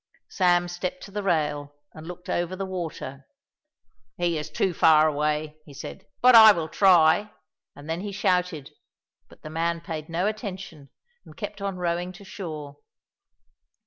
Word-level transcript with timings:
Sam 0.29 0.67
stepped 0.67 1.03
to 1.03 1.11
the 1.11 1.21
rail 1.21 1.75
and 1.93 2.07
looked 2.07 2.27
over 2.27 2.55
the 2.55 2.65
water. 2.65 3.27
"He 4.17 4.35
is 4.39 4.49
too 4.49 4.73
far 4.73 5.07
away," 5.07 5.57
he 5.63 5.75
said, 5.75 6.07
"but 6.23 6.33
I 6.33 6.51
will 6.53 6.69
try." 6.69 7.31
And 7.75 7.87
then 7.87 8.01
he 8.01 8.11
shouted, 8.11 8.71
but 9.29 9.43
the 9.43 9.51
man 9.51 9.79
paid 9.79 10.09
no 10.09 10.25
attention, 10.25 10.89
and 11.23 11.37
kept 11.37 11.61
on 11.61 11.77
rowing 11.77 12.13
to 12.13 12.23
shore. 12.23 12.77